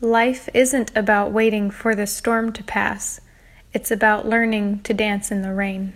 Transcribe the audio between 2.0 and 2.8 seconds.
storm to